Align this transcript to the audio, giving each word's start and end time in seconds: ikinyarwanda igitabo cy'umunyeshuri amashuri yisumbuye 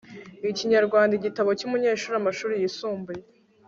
ikinyarwanda 0.51 1.13
igitabo 1.15 1.49
cy'umunyeshuri 1.59 2.15
amashuri 2.17 2.53
yisumbuye 2.61 3.21